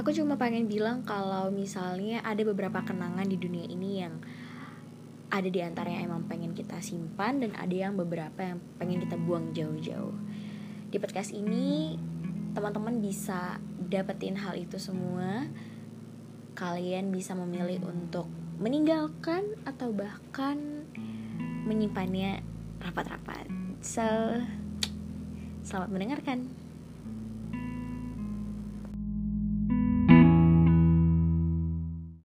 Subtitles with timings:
[0.00, 4.16] aku cuma pengen bilang kalau misalnya ada beberapa kenangan di dunia ini yang
[5.28, 9.20] ada di antara yang emang pengen kita simpan dan ada yang beberapa yang pengen kita
[9.20, 10.16] buang jauh-jauh.
[10.88, 12.00] Di podcast ini
[12.56, 15.44] teman-teman bisa dapetin hal itu semua.
[16.56, 18.26] Kalian bisa memilih untuk
[18.56, 20.88] meninggalkan atau bahkan
[21.68, 22.40] menyimpannya
[22.80, 23.52] rapat-rapat.
[23.84, 24.02] So,
[25.60, 26.69] selamat mendengarkan.